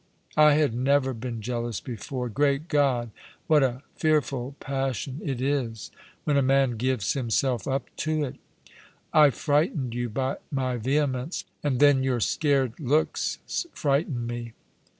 [0.35, 2.27] I had never been jealous before.
[2.27, 3.11] Great God!
[3.45, 5.91] what a fearful passion it is
[6.23, 8.37] when a man gives himself up to it.
[9.13, 13.37] I frightened you by my vehemence, and then your scared looks
[13.75, 14.53] frightened me.